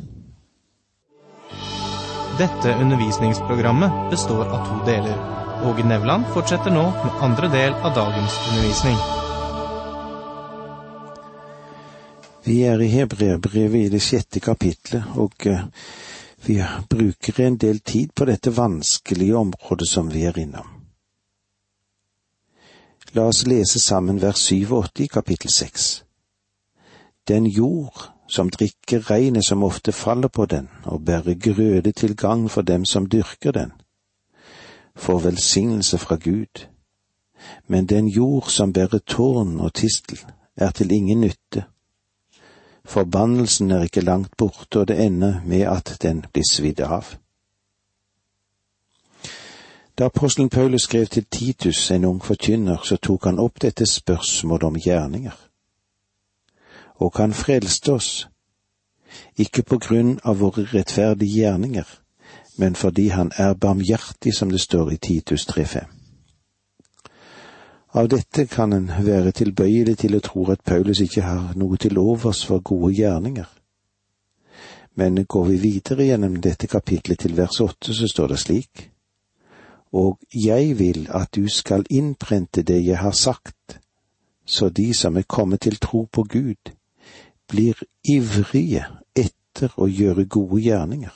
Dette 2.38 2.74
undervisningsprogrammet 2.74 4.10
består 4.10 4.46
av 4.46 4.66
to 4.66 4.86
deler. 4.86 5.18
Åge 5.64 5.84
Nevland 5.84 6.24
fortsetter 6.26 6.70
nå 6.70 6.82
med 6.90 7.20
andre 7.22 7.48
del 7.48 7.72
av 7.72 7.94
dagens 7.94 8.38
undervisning. 8.48 8.96
Vi 12.44 12.56
er 12.66 12.82
i 12.82 12.88
Hebreabrevet 12.90 13.86
i 13.86 13.92
det 13.92 14.00
sjette 14.02 14.42
kapitlet, 14.42 15.14
og 15.14 15.46
eh, 15.46 15.62
vi 16.46 16.58
bruker 16.90 17.38
en 17.40 17.56
del 17.56 17.78
tid 17.80 18.10
på 18.14 18.26
dette 18.26 18.50
vanskelige 18.50 19.36
området 19.38 19.88
som 19.88 20.10
vi 20.10 20.26
er 20.26 20.38
innom. 20.38 20.66
La 23.14 23.28
oss 23.30 23.44
lese 23.46 23.78
sammen 23.78 24.18
vers 24.18 24.42
7 24.50 24.72
og 24.72 24.80
8 24.88 25.06
i 25.06 25.06
kapittel 25.06 25.54
6. 25.54 25.86
Den 27.30 27.46
jord 27.46 28.10
som 28.28 28.50
drikker 28.50 29.10
regnet 29.10 29.44
som 29.46 29.62
ofte 29.62 29.92
faller 29.92 30.28
på 30.28 30.46
den, 30.46 30.68
og 30.84 31.04
bærer 31.04 31.34
grøde 31.34 31.92
til 31.92 32.16
gang 32.16 32.50
for 32.50 32.62
dem 32.62 32.84
som 32.84 33.06
dyrker 33.06 33.52
den, 33.52 33.72
får 34.96 35.18
velsignelse 35.18 35.98
fra 35.98 36.16
Gud. 36.16 36.66
Men 37.66 37.86
den 37.86 38.08
jord 38.08 38.48
som 38.48 38.72
bærer 38.72 38.98
tårn 38.98 39.60
og 39.60 39.74
tistel, 39.74 40.18
er 40.56 40.70
til 40.70 40.92
ingen 40.92 41.20
nytte. 41.20 41.64
Forbannelsen 42.84 43.70
er 43.70 43.82
ikke 43.82 44.00
langt 44.00 44.36
borte, 44.36 44.80
og 44.80 44.88
det 44.88 45.00
ender 45.06 45.40
med 45.44 45.60
at 45.60 45.96
den 46.02 46.24
blir 46.32 46.44
svidd 46.50 46.80
av. 46.80 47.04
Da 49.98 50.04
apostelen 50.04 50.50
Paulus 50.50 50.82
skrev 50.82 51.06
til 51.06 51.24
Titus, 51.24 51.90
en 51.90 52.04
ung 52.04 52.24
forkynner, 52.24 52.76
så 52.84 52.96
tok 52.96 53.24
han 53.24 53.38
opp 53.38 53.62
dette 53.62 53.86
spørsmålet 53.86 54.62
om 54.62 54.76
gjerninger 54.76 55.53
og 56.94 57.12
han 57.16 57.32
frelste 57.32 57.92
oss, 57.92 58.28
ikke 59.36 59.62
på 59.62 59.78
grunn 59.78 60.18
av 60.24 60.38
våre 60.42 60.66
rettferdige 60.72 61.40
gjerninger, 61.40 61.88
men 62.58 62.74
fordi 62.74 63.08
han 63.08 63.32
er 63.36 63.54
barmhjertig, 63.54 64.34
som 64.34 64.50
det 64.50 64.60
står 64.60 64.92
i 64.92 64.96
Titus 64.96 65.46
3.5. 65.50 65.90
Av 67.94 68.08
dette 68.08 68.46
kan 68.46 68.72
en 68.72 68.88
være 69.06 69.30
tilbøyelig 69.30 69.98
til 70.02 70.16
å 70.16 70.22
tro 70.22 70.48
at 70.50 70.64
Paulus 70.66 71.00
ikke 71.00 71.22
har 71.22 71.52
noe 71.54 71.76
til 71.78 71.98
overs 71.98 72.42
for 72.46 72.58
gode 72.58 72.90
gjerninger. 72.96 73.46
Men 74.94 75.24
går 75.24 75.44
vi 75.44 75.58
videre 75.62 76.06
gjennom 76.06 76.40
dette 76.42 76.66
kapitlet 76.66 77.22
til 77.22 77.36
vers 77.38 77.60
åtte, 77.60 77.94
så 77.94 78.08
står 78.10 78.34
det 78.34 78.38
slik. 78.38 78.90
Og 79.94 80.18
jeg 80.34 80.78
vil 80.78 81.06
at 81.14 81.30
du 81.34 81.46
skal 81.48 81.86
innprente 81.90 82.62
det 82.62 82.80
jeg 82.82 82.98
har 82.98 83.14
sagt, 83.14 83.78
så 84.44 84.68
de 84.68 84.94
som 84.94 85.16
er 85.16 85.22
kommet 85.22 85.60
til 85.60 85.78
tro 85.78 86.04
på 86.12 86.22
Gud, 86.22 86.74
blir 87.48 87.78
ivrige 88.04 88.84
etter 89.16 89.72
å 89.76 89.88
gjøre 89.88 90.24
gode 90.24 90.60
gjerninger. 90.64 91.14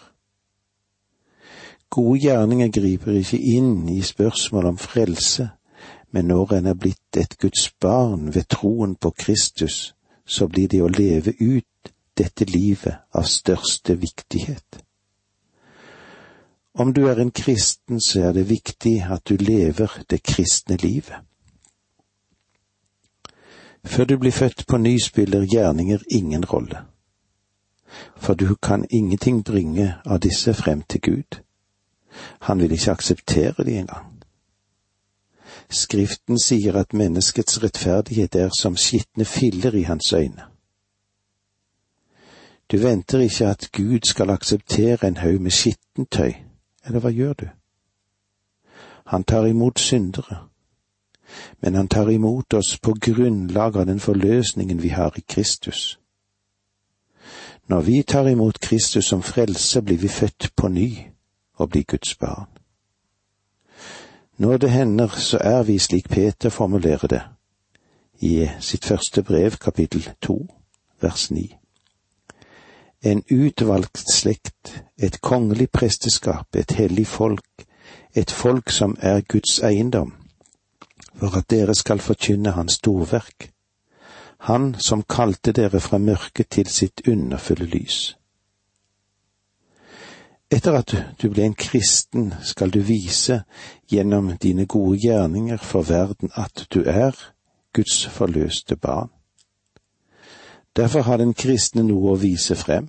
Gode 1.90 2.18
gjerninger 2.20 2.68
griper 2.72 3.16
ikke 3.20 3.40
inn 3.40 3.88
i 3.88 4.02
spørsmål 4.04 4.72
om 4.74 4.80
frelse, 4.80 5.48
men 6.12 6.28
når 6.28 6.58
en 6.58 6.66
er 6.66 6.76
blitt 6.76 7.16
et 7.16 7.38
Guds 7.40 7.70
barn 7.80 8.34
ved 8.34 8.48
troen 8.52 8.94
på 8.96 9.10
Kristus, 9.10 9.94
så 10.26 10.48
blir 10.48 10.68
det 10.68 10.82
å 10.84 10.92
leve 10.92 11.32
ut 11.40 11.92
dette 12.18 12.44
livet 12.44 13.08
av 13.14 13.24
største 13.24 13.96
viktighet. 13.96 14.82
Om 16.78 16.92
du 16.94 17.06
er 17.08 17.20
en 17.20 17.32
kristen, 17.34 18.00
så 18.00 18.28
er 18.28 18.36
det 18.36 18.48
viktig 18.50 19.00
at 19.10 19.24
du 19.28 19.36
lever 19.36 19.90
det 20.10 20.22
kristne 20.22 20.76
livet. 20.76 21.27
Før 23.88 24.04
du 24.04 24.18
blir 24.18 24.30
født 24.30 24.64
på 24.68 24.76
ny 24.76 24.98
spiller 24.98 25.46
gjerninger 25.46 25.98
ingen 26.10 26.44
rolle, 26.44 26.78
for 28.16 28.34
du 28.34 28.54
kan 28.54 28.84
ingenting 28.90 29.44
bringe 29.44 29.94
av 30.04 30.20
disse 30.20 30.54
frem 30.54 30.82
til 30.82 31.00
Gud. 31.00 31.40
Han 32.40 32.60
vil 32.60 32.72
ikke 32.72 32.90
akseptere 32.90 33.64
de 33.64 33.78
engang. 33.78 34.20
Skriften 35.70 36.38
sier 36.38 36.76
at 36.76 36.92
menneskets 36.92 37.62
rettferdighet 37.62 38.34
er 38.34 38.50
som 38.60 38.76
skitne 38.76 39.24
filler 39.24 39.74
i 39.74 39.82
hans 39.82 40.12
øyne. 40.12 40.44
Du 42.72 42.76
venter 42.76 43.18
ikke 43.18 43.46
at 43.46 43.70
Gud 43.72 44.04
skal 44.04 44.30
akseptere 44.30 45.08
en 45.08 45.16
haug 45.16 45.40
med 45.40 45.50
skittentøy, 45.50 46.32
eller 46.84 47.00
hva 47.00 47.10
gjør 47.10 47.32
du? 47.32 47.48
Han 49.06 49.24
tar 49.24 49.46
imot 49.46 49.80
syndere 49.80 50.44
men 51.60 51.74
han 51.74 51.88
tar 51.88 52.10
imot 52.10 52.54
oss 52.54 52.78
på 52.78 52.94
grunnlag 53.00 53.76
av 53.76 53.86
den 53.86 54.00
forløsningen 54.00 54.82
vi 54.82 54.88
har 54.88 55.12
i 55.16 55.24
Kristus. 55.28 55.98
Når 57.68 57.80
vi 57.80 58.02
tar 58.02 58.28
imot 58.28 58.60
Kristus 58.60 59.04
som 59.04 59.22
frelse, 59.22 59.82
blir 59.82 59.98
vi 59.98 60.08
født 60.08 60.52
på 60.56 60.68
ny 60.68 60.98
og 61.54 61.70
blir 61.70 61.82
Guds 61.82 62.14
barn. 62.14 62.48
Når 64.38 64.56
det 64.56 64.70
hender, 64.70 65.08
så 65.08 65.38
er 65.40 65.62
vi 65.62 65.78
slik 65.78 66.08
Peter 66.08 66.48
formulerer 66.48 67.06
det, 67.06 67.22
i 68.20 68.48
sitt 68.60 68.84
første 68.84 69.22
brev, 69.22 69.50
kapittel 69.50 70.10
to, 70.22 70.46
vers 71.00 71.30
ni. 71.30 71.56
En 73.02 73.22
utvalgt 73.30 74.12
slekt, 74.12 74.84
et 74.98 75.20
kongelig 75.20 75.70
presteskap, 75.70 76.56
et 76.56 76.72
hellig 76.72 77.06
folk, 77.06 77.66
et 78.14 78.30
folk 78.30 78.70
som 78.70 78.96
er 79.00 79.20
Guds 79.20 79.58
eiendom, 79.58 80.14
for 81.18 81.36
at 81.36 81.50
dere 81.50 81.74
skal 81.74 82.00
forkynne 82.00 82.54
Hans 82.56 82.78
storverk, 82.78 83.50
Han 84.38 84.74
som 84.78 85.02
kalte 85.02 85.52
dere 85.52 85.80
fra 85.80 85.98
mørket 85.98 86.48
til 86.48 86.66
sitt 86.70 87.00
underfulle 87.08 87.66
lys. 87.66 88.14
Etter 90.50 90.78
at 90.78 90.94
du 91.22 91.26
ble 91.28 91.42
en 91.44 91.56
kristen, 91.58 92.30
skal 92.42 92.70
du 92.70 92.78
vise 92.80 93.42
gjennom 93.90 94.30
dine 94.38 94.66
gode 94.66 95.00
gjerninger 95.02 95.58
for 95.58 95.82
verden 95.82 96.30
at 96.34 96.66
du 96.70 96.84
er 96.86 97.18
Guds 97.74 98.06
forløste 98.06 98.76
barn. 98.76 99.10
Derfor 100.76 101.00
har 101.00 101.18
den 101.18 101.34
kristne 101.34 101.82
noe 101.82 102.14
å 102.14 102.20
vise 102.22 102.54
frem, 102.54 102.88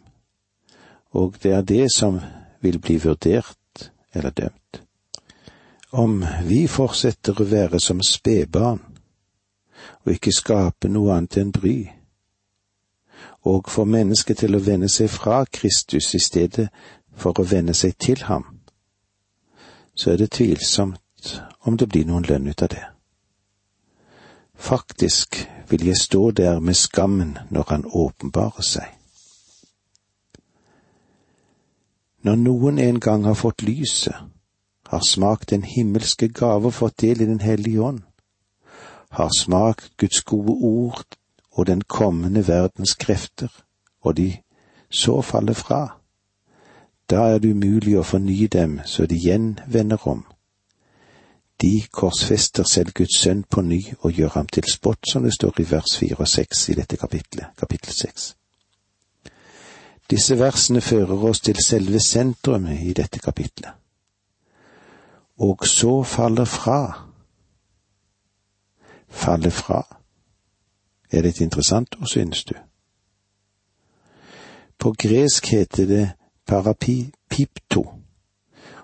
og 1.11 1.41
det 1.43 1.51
er 1.57 1.65
det 1.65 1.87
som 1.91 2.21
vil 2.61 2.79
bli 2.79 2.99
vurdert 3.01 3.89
eller 4.13 4.29
dømt. 4.29 4.58
Om 5.91 6.25
vi 6.45 6.67
fortsetter 6.67 7.39
å 7.41 7.47
være 7.49 7.79
som 7.81 8.01
spedbarn 8.05 8.83
og 10.05 10.11
ikke 10.13 10.33
skape 10.35 10.89
noe 10.91 11.15
annet 11.15 11.39
enn 11.41 11.53
bry, 11.55 11.77
og 13.49 13.71
får 13.71 13.87
mennesket 13.89 14.43
til 14.43 14.55
å 14.55 14.61
vende 14.61 14.89
seg 14.91 15.09
fra 15.09 15.41
Kristus 15.49 16.11
i 16.13 16.21
stedet 16.21 16.67
for 17.17 17.39
å 17.39 17.47
vende 17.47 17.73
seg 17.73 17.97
til 17.97 18.21
ham, 18.27 18.45
så 19.95 20.13
er 20.13 20.21
det 20.21 20.31
tvilsomt 20.37 21.33
om 21.65 21.77
det 21.77 21.89
blir 21.89 22.05
noen 22.05 22.27
lønn 22.27 22.47
ut 22.47 22.61
av 22.61 22.69
det. 22.69 22.85
Faktisk 24.59 25.39
vil 25.69 25.87
jeg 25.87 25.97
stå 25.97 26.31
der 26.31 26.59
med 26.59 26.77
skammen 26.77 27.37
når 27.49 27.65
han 27.69 27.85
åpenbarer 27.85 28.61
seg. 28.61 28.87
Når 32.21 32.35
noen 32.35 32.79
en 32.79 32.99
gang 32.99 33.25
har 33.25 33.39
fått 33.39 33.63
lyset, 33.63 34.15
har 34.89 35.01
smakt 35.05 35.49
den 35.49 35.63
himmelske 35.63 36.27
gave 36.33 36.71
og 36.71 36.73
fått 36.73 37.01
del 37.01 37.21
i 37.21 37.25
Den 37.25 37.41
hellige 37.41 37.81
ånd, 37.81 38.01
har 39.09 39.29
smakt 39.37 39.91
Guds 39.97 40.21
gode 40.21 40.55
ord 40.65 41.17
og 41.51 41.67
den 41.67 41.81
kommende 41.81 42.47
verdens 42.47 42.93
krefter, 42.93 43.49
og 44.01 44.17
de 44.17 44.37
så 44.89 45.21
faller 45.21 45.53
fra, 45.53 45.99
da 47.09 47.21
er 47.33 47.39
det 47.39 47.51
umulig 47.53 47.97
å 47.99 48.05
fornye 48.05 48.47
dem 48.47 48.79
så 48.85 49.05
de 49.05 49.17
igjen 49.17 49.59
vender 49.67 50.07
om. 50.07 50.23
De 51.61 51.83
korsfester 51.91 52.63
selv 52.63 52.93
Guds 52.95 53.19
sønn 53.21 53.43
på 53.43 53.61
ny 53.61 53.81
og 53.99 54.13
gjør 54.13 54.37
ham 54.37 54.47
til 54.47 54.63
spott, 54.71 55.03
som 55.11 55.23
det 55.23 55.33
står 55.33 55.59
i 55.59 55.67
vers 55.71 55.97
fire 55.99 56.21
og 56.23 56.29
seks 56.29 56.69
i 56.69 56.77
dette 56.77 56.97
kapitlet, 56.97 57.49
kapittel 57.57 57.93
seks. 57.93 58.33
Disse 60.09 60.39
versene 60.39 60.81
fører 60.81 61.29
oss 61.29 61.43
til 61.45 61.59
selve 61.61 61.99
sentrumet 62.01 62.81
i 62.81 62.93
dette 62.97 63.19
kapitlet. 63.19 63.78
Og 65.39 65.65
så 65.67 66.03
faller 66.03 66.45
fra. 66.45 67.09
Falle 69.07 69.51
fra. 69.51 69.97
Er 71.11 71.21
det 71.21 71.41
interessant 71.41 71.95
og 72.01 72.07
synes 72.07 72.43
du? 72.43 72.53
På 74.79 74.93
gresk 74.97 75.45
heter 75.51 75.85
det 75.85 76.11
parapipto, 76.47 77.85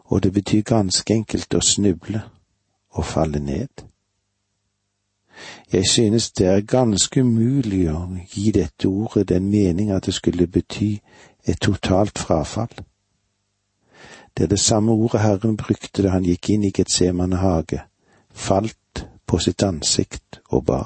og 0.04 0.24
det 0.24 0.34
betyr 0.34 0.62
ganske 0.62 1.14
enkelt 1.14 1.54
å 1.54 1.62
snuble 1.64 2.22
og 2.90 3.06
falle 3.06 3.40
ned. 3.40 3.86
Jeg 5.72 5.88
synes 5.88 6.32
det 6.32 6.48
er 6.48 6.62
ganske 6.62 7.22
umulig 7.22 7.88
å 7.92 8.08
gi 8.32 8.52
dette 8.52 8.88
ordet 8.88 9.30
den 9.30 9.50
mening 9.50 9.92
at 9.92 10.06
det 10.06 10.14
skulle 10.14 10.48
bety 10.48 10.98
et 11.46 11.60
totalt 11.62 12.20
frafall. 12.20 12.72
Det 14.38 14.44
er 14.44 14.48
det 14.48 14.60
samme 14.60 14.92
ordet 14.92 15.22
Herren 15.22 15.58
brukte 15.58 16.04
da 16.04 16.10
han 16.10 16.26
gikk 16.28 16.50
inn 16.50 16.64
i 16.68 16.74
Getsemane 16.76 17.40
hage, 17.40 17.80
falt 18.32 19.06
på 19.26 19.40
sitt 19.40 19.64
ansikt 19.64 20.42
og 20.52 20.66
ba. 20.66 20.82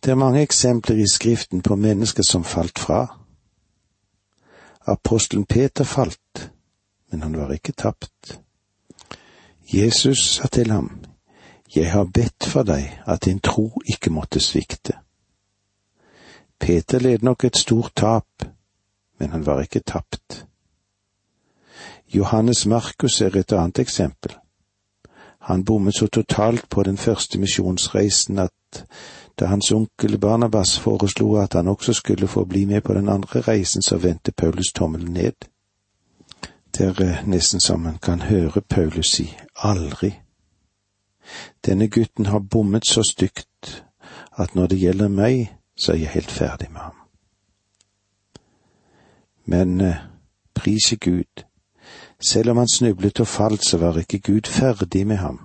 Det 0.00 0.10
er 0.10 0.16
mange 0.16 0.40
eksempler 0.42 0.96
i 0.96 1.08
Skriften 1.12 1.60
på 1.62 1.76
mennesker 1.76 2.22
som 2.22 2.44
falt 2.44 2.78
fra. 2.78 3.18
Apostelen 4.86 5.44
Peter 5.44 5.84
falt, 5.84 6.50
men 7.10 7.22
han 7.22 7.36
var 7.36 7.52
ikke 7.52 7.72
tapt. 7.72 8.40
Jesus 9.72 10.18
sa 10.18 10.48
til 10.48 10.70
ham, 10.70 11.02
Jeg 11.76 11.92
har 11.92 12.04
bedt 12.04 12.44
for 12.44 12.62
deg 12.62 13.02
at 13.06 13.24
din 13.24 13.38
tro 13.38 13.82
ikke 13.86 14.10
måtte 14.10 14.40
svikte. 14.40 14.92
Peter 16.60 16.98
led 16.98 17.22
nok 17.22 17.44
et 17.44 17.56
stort 17.56 17.92
tap, 17.96 18.26
men 19.20 19.30
han 19.30 19.46
var 19.46 19.60
ikke 19.60 19.80
tapt. 19.86 20.46
Johannes 22.14 22.66
Markus 22.66 23.20
er 23.20 23.36
et 23.36 23.52
annet 23.52 23.78
eksempel. 23.78 24.34
Han 25.40 25.64
bommet 25.64 25.94
så 25.94 26.06
totalt 26.06 26.68
på 26.70 26.82
den 26.82 26.96
første 26.96 27.38
misjonsreisen 27.38 28.38
at 28.38 28.84
da 29.38 29.46
hans 29.46 29.72
onkel 29.72 30.18
Barnabas 30.18 30.78
foreslo 30.78 31.36
at 31.36 31.54
han 31.54 31.68
også 31.68 31.92
skulle 31.92 32.28
få 32.28 32.44
bli 32.44 32.64
med 32.64 32.80
på 32.80 32.94
den 32.94 33.08
andre 33.08 33.40
reisen, 33.40 33.82
så 33.82 33.96
vendte 33.96 34.32
Paulus 34.32 34.72
tommelen 34.72 35.12
ned. 35.12 35.32
Det 36.76 36.86
er 36.86 37.02
eh, 37.02 37.28
nesten 37.28 37.60
som 37.60 37.80
man 37.80 37.98
kan 38.02 38.20
høre 38.20 38.60
Paulus 38.60 39.06
si 39.06 39.36
aldri. 39.56 40.12
Denne 41.66 41.88
gutten 41.88 42.26
har 42.26 42.38
bommet 42.38 42.86
så 42.86 43.02
stygt 43.02 43.84
at 44.38 44.54
når 44.54 44.66
det 44.66 44.78
gjelder 44.78 45.08
meg, 45.08 45.56
så 45.76 45.92
er 45.92 45.96
jeg 45.96 46.08
helt 46.08 46.30
ferdig 46.30 46.70
med 46.70 46.80
ham. 46.80 46.99
Men 49.50 49.80
eh, 49.80 49.96
prise 50.54 50.96
Gud, 50.96 51.44
selv 52.30 52.50
om 52.50 52.56
han 52.56 52.68
snublet 52.68 53.20
og 53.20 53.26
falt, 53.26 53.64
så 53.64 53.78
var 53.78 53.98
ikke 53.98 54.18
Gud 54.18 54.46
ferdig 54.46 55.06
med 55.06 55.16
ham. 55.16 55.40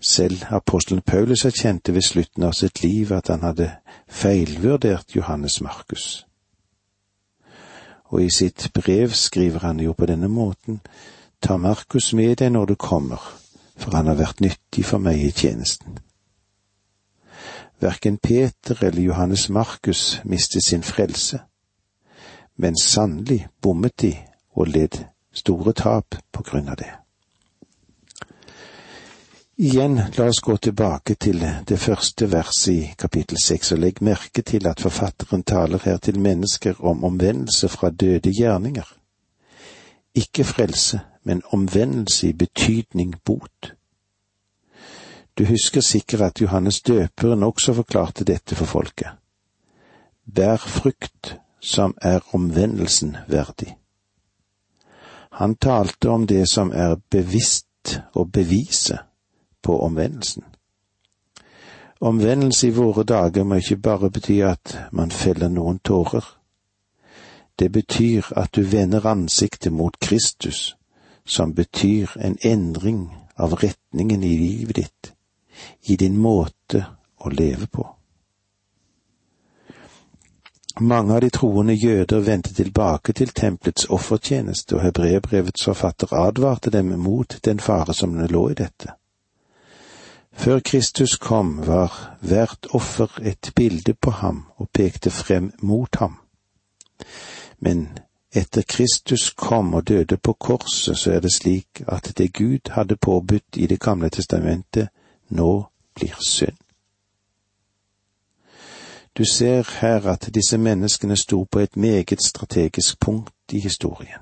Selv 0.00 0.44
apostelen 0.50 1.02
Paulus 1.02 1.44
erkjente 1.44 1.94
ved 1.94 2.02
slutten 2.02 2.42
av 2.42 2.52
sitt 2.52 2.82
liv 2.82 3.12
at 3.12 3.28
han 3.32 3.42
hadde 3.42 3.70
feilvurdert 4.08 5.16
Johannes 5.16 5.60
Markus. 5.60 6.26
Og 8.04 8.22
i 8.22 8.30
sitt 8.30 8.68
brev 8.74 9.10
skriver 9.10 9.66
han 9.66 9.80
jo 9.80 9.92
på 9.92 10.06
denne 10.06 10.28
måten, 10.28 10.80
ta 11.42 11.56
Markus 11.56 12.12
med 12.12 12.36
deg 12.36 12.52
når 12.52 12.64
du 12.64 12.74
kommer, 12.74 13.18
for 13.76 13.96
han 13.96 14.06
har 14.06 14.20
vært 14.20 14.44
nyttig 14.44 14.84
for 14.84 15.02
meg 15.02 15.24
i 15.24 15.32
tjenesten. 15.32 15.98
Verken 17.80 18.18
Peter 18.18 18.78
eller 18.84 19.02
Johannes 19.02 19.48
Markus 19.48 20.20
mistet 20.24 20.64
sin 20.64 20.82
frelse, 20.82 21.40
men 22.56 22.76
sannelig 22.76 23.48
bommet 23.62 24.00
de 24.00 24.16
og 24.54 24.68
led 24.68 25.00
store 25.34 25.72
tap 25.72 26.14
på 26.32 26.42
grunn 26.42 26.68
av 26.68 26.78
det. 26.78 26.92
Igjen, 29.56 30.00
la 30.16 30.24
oss 30.26 30.40
gå 30.42 30.56
tilbake 30.56 31.14
til 31.14 31.38
det 31.66 31.76
første 31.78 32.26
verset 32.26 32.74
i 32.74 32.94
kapittel 32.98 33.38
seks, 33.38 33.70
og 33.72 33.78
legg 33.84 34.00
merke 34.02 34.42
til 34.42 34.66
at 34.66 34.82
forfatteren 34.82 35.44
taler 35.46 35.78
her 35.84 36.00
til 36.02 36.18
mennesker 36.18 36.80
om 36.82 37.04
omvendelse 37.04 37.68
fra 37.70 37.90
døde 37.90 38.32
gjerninger. 38.34 38.88
Ikke 40.14 40.44
frelse, 40.44 41.00
men 41.22 41.42
omvendelse 41.52 42.28
i 42.28 42.32
betydning 42.32 43.14
bot. 43.24 43.74
Du 45.38 45.44
husker 45.44 45.80
sikkert 45.80 46.20
at 46.20 46.40
Johannes 46.40 46.80
døperen 46.82 47.42
også 47.42 47.74
forklarte 47.74 48.24
dette 48.24 48.54
for 48.54 48.66
folket. 48.66 49.10
Bær 50.34 50.56
frukt 50.56 51.38
som 51.64 51.94
er 52.02 52.20
omvendelsen 52.34 53.16
verdig. 53.28 53.76
Han 55.34 55.54
talte 55.56 56.08
om 56.08 56.26
det 56.26 56.48
som 56.48 56.72
er 56.72 56.96
bevisst 57.10 58.00
og 58.12 58.32
bevise 58.32 58.98
på 59.62 59.80
omvendelsen. 59.82 60.44
Omvendelse 62.00 62.68
i 62.68 62.70
våre 62.70 63.04
dager 63.04 63.44
må 63.44 63.54
ikke 63.54 63.76
bare 63.76 64.10
bety 64.10 64.42
at 64.44 64.76
man 64.92 65.10
feller 65.10 65.48
noen 65.48 65.78
tårer. 65.78 66.24
Det 67.58 67.72
betyr 67.72 68.28
at 68.36 68.54
du 68.54 68.62
vender 68.62 69.06
ansiktet 69.06 69.72
mot 69.72 69.96
Kristus, 70.00 70.76
som 71.24 71.54
betyr 71.54 72.12
en 72.20 72.36
endring 72.44 73.08
av 73.36 73.54
retningen 73.62 74.22
i 74.22 74.36
livet 74.36 74.76
ditt, 74.76 75.12
i 75.82 75.96
din 75.96 76.18
måte 76.18 76.84
å 77.16 77.30
leve 77.30 77.66
på. 77.66 77.88
Mange 80.80 81.14
av 81.14 81.20
de 81.20 81.30
troende 81.30 81.74
jøder 81.74 82.20
vendte 82.20 82.54
tilbake 82.54 83.12
til 83.12 83.30
tempelets 83.30 83.86
offertjeneste, 83.94 84.74
og 84.74 84.82
hebreerbrevets 84.82 85.64
forfatter 85.64 86.10
advarte 86.18 86.70
dem 86.70 86.90
mot 86.98 87.38
den 87.44 87.60
fare 87.60 87.94
som 87.94 88.16
lå 88.18 88.48
i 88.50 88.56
dette. 88.58 88.96
Før 90.32 90.58
Kristus 90.60 91.16
kom, 91.16 91.66
var 91.66 92.16
hvert 92.20 92.66
offer 92.74 93.20
et 93.22 93.52
bilde 93.54 93.94
på 93.94 94.10
ham 94.10 94.44
og 94.56 94.68
pekte 94.74 95.10
frem 95.10 95.52
mot 95.62 95.96
ham. 95.96 96.18
Men 97.58 97.86
etter 98.34 98.62
Kristus 98.62 99.30
kom 99.30 99.74
og 99.74 99.88
døde 99.88 100.16
på 100.16 100.32
korset, 100.32 100.98
så 100.98 101.12
er 101.12 101.20
det 101.20 101.32
slik 101.32 101.84
at 101.86 102.12
det 102.18 102.32
Gud 102.32 102.70
hadde 102.70 102.96
påbudt 102.96 103.56
i 103.56 103.66
Det 103.66 103.80
gamle 103.80 104.10
testamentet, 104.10 104.88
nå 105.28 105.66
blir 105.94 106.16
synd. 106.18 106.63
Du 109.18 109.24
ser 109.24 109.80
her 109.80 110.06
at 110.06 110.30
disse 110.34 110.58
menneskene 110.58 111.16
sto 111.16 111.44
på 111.44 111.58
et 111.58 111.76
meget 111.76 112.22
strategisk 112.22 113.00
punkt 113.00 113.52
i 113.52 113.60
historien. 113.60 114.18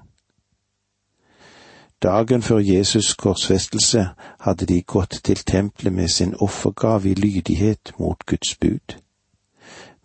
Dagen 2.02 2.42
før 2.42 2.58
Jesus' 2.58 3.14
korsfestelse 3.14 4.08
hadde 4.40 4.66
de 4.66 4.82
gått 4.82 5.20
til 5.24 5.36
tempelet 5.36 5.92
med 5.92 6.08
sin 6.08 6.34
offergave 6.40 7.10
i 7.10 7.14
lydighet 7.14 7.92
mot 7.98 8.26
Guds 8.26 8.56
bud. 8.60 8.98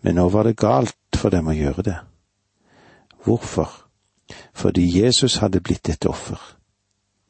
Men 0.01 0.15
nå 0.15 0.29
var 0.29 0.43
det 0.43 0.57
galt 0.57 0.95
for 1.15 1.29
dem 1.29 1.47
å 1.47 1.57
gjøre 1.57 1.81
det. 1.81 1.97
Hvorfor? 3.23 3.89
Fordi 4.53 5.03
Jesus 5.03 5.35
hadde 5.35 5.59
blitt 5.59 5.89
et 5.89 6.05
offer. 6.05 6.39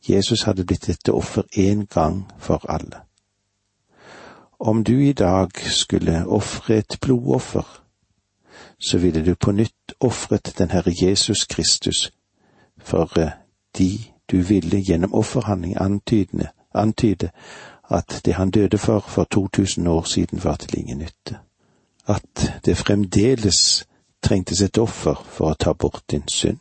Jesus 0.09 0.43
hadde 0.43 0.65
blitt 0.65 0.89
et 0.89 1.09
offer 1.09 1.43
én 1.57 1.85
gang 1.85 2.25
for 2.37 2.61
alle. 2.69 3.06
Om 4.59 4.83
du 4.83 4.99
i 4.99 5.13
dag 5.13 5.49
skulle 5.55 6.27
ofre 6.27 6.77
et 6.77 6.97
blodoffer, 7.01 7.83
så 8.79 8.97
ville 8.97 9.25
du 9.25 9.35
på 9.35 9.51
nytt 9.51 9.93
ofret 9.99 10.53
den 10.57 10.69
Herre 10.69 10.93
Jesus 11.01 11.45
Kristus, 11.45 12.11
for 12.77 13.19
eh, 13.19 13.31
de 13.77 13.99
du 14.31 14.37
ville 14.37 14.81
gjennom 14.81 15.13
offerhandling 15.13 15.75
antyde 16.73 17.29
at 17.89 18.21
det 18.25 18.33
han 18.33 18.51
døde 18.51 18.77
for 18.77 18.99
for 18.99 19.23
2000 19.23 19.87
år 19.87 20.03
siden 20.03 20.43
var 20.43 20.55
til 20.55 20.79
ingen 20.79 20.97
nytte, 20.97 21.37
at 22.07 22.53
det 22.65 22.77
fremdeles 22.77 23.87
trengtes 24.21 24.61
et 24.61 24.77
offer 24.77 25.25
for 25.25 25.51
å 25.51 25.53
ta 25.53 25.73
bort 25.73 26.03
din 26.11 26.27
synd. 26.27 26.57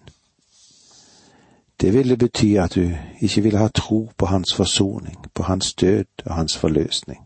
Det 1.80 1.92
ville 1.92 2.16
bety 2.16 2.56
at 2.56 2.74
du 2.74 2.92
ikke 3.20 3.42
ville 3.42 3.59
ha 3.59 3.68
tro 3.68 4.11
på 4.18 4.26
hans 4.26 4.54
forsoning, 4.54 5.16
på 5.35 5.42
hans 5.42 5.74
død 5.74 6.24
og 6.24 6.35
hans 6.35 6.56
forløsning. 6.56 7.26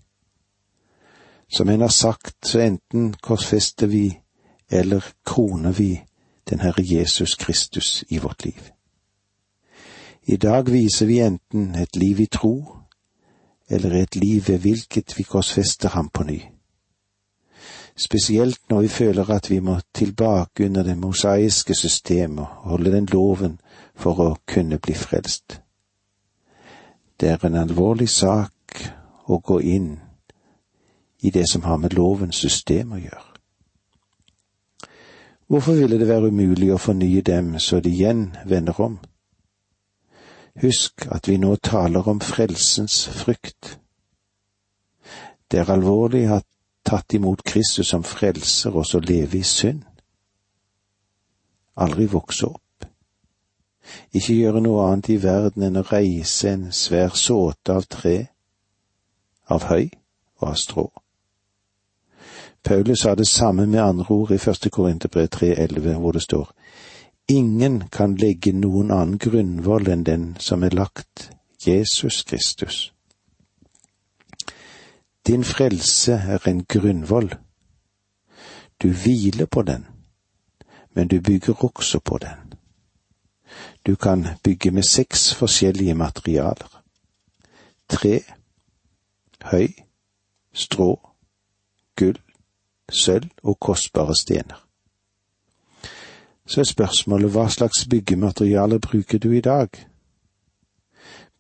Som 1.51 1.69
en 1.69 1.81
har 1.81 1.89
sagt, 1.89 2.37
så 2.47 2.61
enten 2.61 3.15
korsfester 3.15 3.87
vi 3.87 4.21
eller 4.71 5.05
kroner 5.27 5.73
vi 5.73 6.05
den 6.51 6.61
Herre 6.61 6.83
Jesus 6.83 7.35
Kristus 7.35 8.05
i 8.09 8.19
vårt 8.19 8.45
liv. 8.45 8.71
I 10.23 10.37
dag 10.37 10.71
viser 10.71 11.07
vi 11.07 11.19
enten 11.19 11.75
et 11.75 11.97
liv 11.97 12.21
i 12.21 12.27
tro, 12.27 12.77
eller 13.69 14.03
et 14.03 14.17
liv 14.17 14.49
ved 14.49 14.59
hvilket 14.59 15.19
vi 15.19 15.23
korsfester 15.23 15.89
ham 15.89 16.09
på 16.09 16.23
ny. 16.23 16.41
Spesielt 17.97 18.61
når 18.71 18.81
vi 18.81 18.89
føler 18.89 19.31
at 19.31 19.51
vi 19.51 19.59
må 19.61 19.81
tilbake 19.95 20.65
under 20.67 20.83
det 20.83 20.99
mosaiske 20.99 21.75
systemet 21.75 22.47
og 22.47 22.71
holde 22.71 22.93
den 22.93 23.07
loven 23.07 23.59
for 23.95 24.21
å 24.21 24.37
kunne 24.47 24.79
bli 24.79 24.95
frelst. 24.95 25.61
Det 27.21 27.29
er 27.29 27.45
en 27.47 27.59
alvorlig 27.59 28.09
sak 28.09 28.87
å 29.27 29.39
gå 29.39 29.59
inn 29.61 29.99
i 31.21 31.31
det 31.31 31.49
som 31.49 31.63
har 31.63 31.77
med 31.77 31.95
lovens 31.97 32.37
system 32.37 32.93
å 32.93 33.01
gjøre. 33.01 33.27
Hvorfor 35.51 35.73
ville 35.73 35.99
det 35.99 36.09
være 36.09 36.31
umulig 36.31 36.71
å 36.73 36.79
fornye 36.79 37.23
dem 37.27 37.57
så 37.59 37.81
de 37.81 37.91
igjen 37.91 38.29
vender 38.47 38.81
om? 38.81 39.01
Husk 40.63 41.07
at 41.11 41.29
vi 41.29 41.41
nå 41.43 41.57
taler 41.57 42.07
om 42.09 42.21
frelsens 42.21 43.09
frykt. 43.09 43.79
Det 45.51 45.59
er 45.59 45.73
alvorlig 45.75 46.29
å 46.29 46.37
ha 46.37 46.41
tatt 46.87 47.15
imot 47.19 47.43
Kristus 47.43 47.91
som 47.91 48.07
frelser 48.07 48.77
og 48.79 48.87
så 48.87 49.03
leve 49.03 49.41
i 49.41 49.43
synd. 49.43 49.83
Aldri 51.83 52.07
vokse 52.07 52.47
opp. 52.47 52.87
Ikke 54.15 54.37
gjøre 54.37 54.63
noe 54.63 54.87
annet 54.87 55.11
i 55.17 55.19
verden 55.23 55.67
enn 55.67 55.81
å 55.81 55.87
reise 55.91 56.55
en 56.55 56.69
svær 56.71 57.17
såte 57.19 57.75
av 57.75 57.91
tre, 57.91 58.17
av 59.51 59.67
høy 59.71 59.89
og 60.39 60.51
av 60.53 60.59
strå. 60.61 60.91
Paulus 62.65 62.99
sa 62.99 63.15
det 63.15 63.27
samme 63.27 63.67
med 63.67 63.81
andre 63.81 64.15
ord 64.15 64.31
i 64.31 64.39
første 64.39 64.71
Korinterbrev 64.71 65.29
3,11, 65.35 65.99
hvor 65.99 66.13
det 66.13 66.23
står 66.23 66.53
Ingen 67.29 67.89
kan 67.93 68.17
legge 68.17 68.53
noen 68.53 68.91
annen 68.91 69.19
grunnvoll 69.19 69.89
enn 69.89 70.03
den 70.05 70.37
som 70.39 70.65
er 70.67 70.75
lagt, 70.75 71.31
Jesus 71.67 72.23
Kristus. 72.23 72.93
Din 75.27 75.45
frelse 75.45 76.13
er 76.13 76.49
en 76.49 76.65
grunnvoll. 76.65 77.35
Du 78.83 78.89
hviler 78.89 79.47
på 79.47 79.63
den, 79.63 79.87
men 80.95 81.09
du 81.09 81.21
bygger 81.21 81.65
også 81.65 82.01
på 82.01 82.19
den. 82.19 82.55
Du 83.87 83.95
kan 83.97 84.27
bygge 84.43 84.71
med 84.71 84.83
seks 84.83 85.35
forskjellige 85.35 85.95
materialer. 85.95 86.83
Tre, 87.89 88.21
høy, 89.43 89.69
strå, 90.53 90.99
gull, 91.97 92.19
sølv 92.91 93.31
og 93.43 93.61
kostbare 93.61 94.15
stener. 94.15 94.67
Så 96.47 96.61
er 96.61 96.65
spørsmålet 96.65 97.31
hva 97.31 97.47
slags 97.49 97.87
byggemateriale 97.91 98.81
bruker 98.81 99.19
du 99.19 99.31
i 99.33 99.41
dag? 99.41 99.69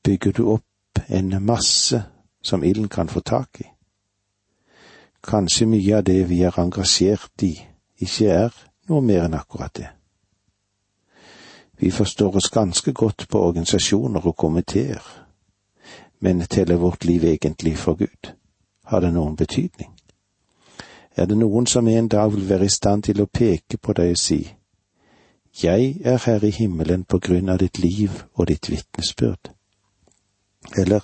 Bygger 0.04 0.32
du 0.32 0.46
opp 0.52 1.02
en 1.08 1.34
masse 1.42 2.02
som 2.42 2.64
ilden 2.64 2.88
kan 2.88 3.08
få 3.08 3.20
tak 3.20 3.60
i? 3.60 3.66
Kanskje 5.22 5.66
mye 5.66 5.96
av 5.96 6.04
det 6.06 6.22
vi 6.28 6.42
er 6.42 6.58
engasjert 6.58 7.42
i, 7.42 7.52
ikke 7.98 8.30
er 8.30 8.54
noe 8.88 9.02
mer 9.04 9.26
enn 9.26 9.36
akkurat 9.36 9.74
det. 9.76 9.90
Vi 11.80 11.90
forstår 11.90 12.36
oss 12.36 12.50
ganske 12.52 12.92
godt 12.92 13.26
på 13.28 13.40
organisasjoner 13.40 14.26
og 14.26 14.36
komiteer, 14.36 15.02
men 16.20 16.46
teller 16.46 16.76
vårt 16.76 17.04
liv 17.04 17.24
egentlig 17.24 17.76
for 17.78 17.94
Gud? 17.94 18.32
Har 18.84 19.00
det 19.00 19.12
noen 19.14 19.36
betydning? 19.36 19.99
Er 21.16 21.26
det 21.26 21.38
noen 21.38 21.66
som 21.66 21.88
en 21.88 22.08
dag 22.08 22.32
vil 22.32 22.48
være 22.48 22.64
i 22.64 22.68
stand 22.68 23.02
til 23.02 23.20
å 23.20 23.26
peke 23.26 23.78
på 23.78 23.92
deg 23.92 24.10
og 24.14 24.18
si, 24.18 24.56
Jeg 25.62 25.96
er 26.04 26.18
her 26.26 26.44
i 26.44 26.50
himmelen 26.50 27.04
på 27.04 27.18
grunn 27.18 27.48
av 27.48 27.58
ditt 27.58 27.78
liv 27.78 28.22
og 28.34 28.46
ditt 28.46 28.70
vitnesbyrd? 28.70 29.50
Eller, 30.76 31.00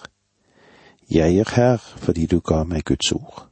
Jeg 1.10 1.38
er 1.38 1.50
her 1.54 1.76
fordi 1.76 2.26
du 2.26 2.40
ga 2.40 2.64
meg 2.64 2.84
Guds 2.84 3.12
ord. 3.12 3.46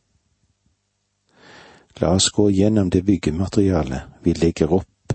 La 2.01 2.15
oss 2.15 2.31
gå 2.31 2.49
gjennom 2.51 2.91
det 2.91 3.05
byggematerialet 3.07 4.03
vi 4.25 4.33
legger 4.33 4.73
opp 4.73 5.15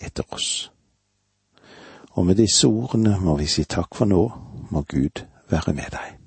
etter 0.00 0.24
oss. 0.34 0.70
Og 2.18 2.26
med 2.26 2.36
disse 2.36 2.66
ordene 2.66 3.18
må 3.20 3.36
vi 3.38 3.46
si 3.46 3.64
takk 3.64 3.94
for 3.94 4.06
nå, 4.06 4.24
må 4.70 4.82
Gud 4.82 5.22
være 5.50 5.74
med 5.74 5.90
deg. 5.94 6.17